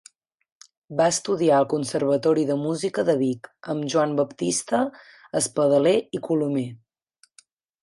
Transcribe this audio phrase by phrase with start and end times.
[1.01, 4.81] Va estudiar al conservatori de música de Vic amb Joan Baptista
[5.43, 6.67] Espadaler i Colomer.